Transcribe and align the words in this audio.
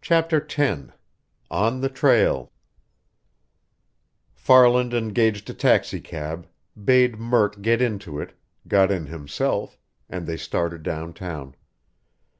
CHAPTER 0.00 0.46
X 0.56 0.80
ON 1.50 1.80
THE 1.80 1.88
TRAIL 1.88 2.52
Farland 4.36 4.94
engaged 4.94 5.50
a 5.50 5.52
taxicab, 5.52 6.46
bade 6.84 7.18
Murk 7.18 7.60
get 7.60 7.82
into 7.82 8.20
it, 8.20 8.38
got 8.68 8.92
in 8.92 9.06
himself, 9.06 9.76
and 10.08 10.28
they 10.28 10.36
started 10.36 10.84
downtown. 10.84 11.56